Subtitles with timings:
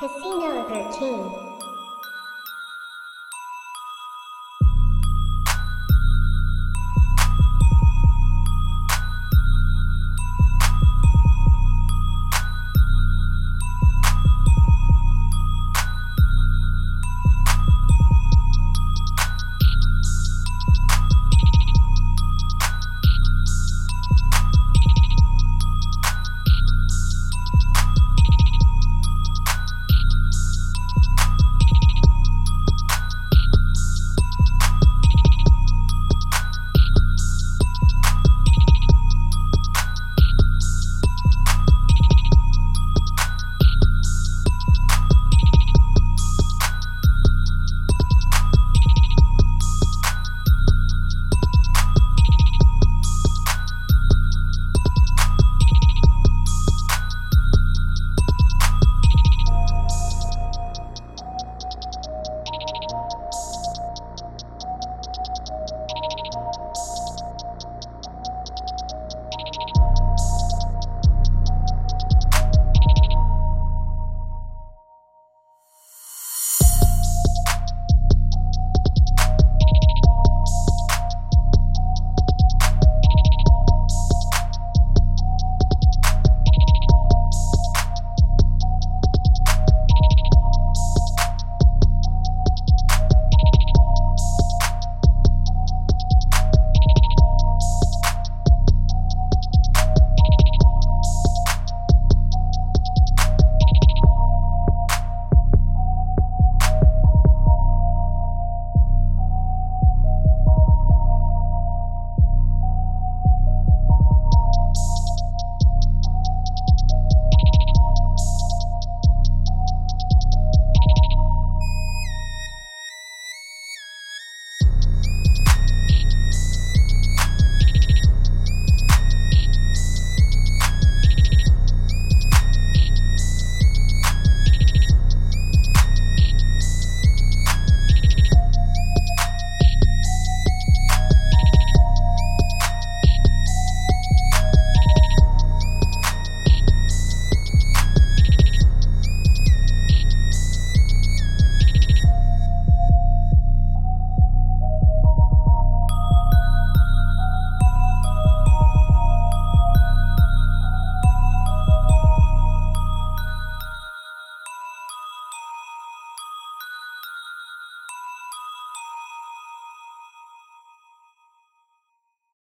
[0.00, 1.59] Casino 13.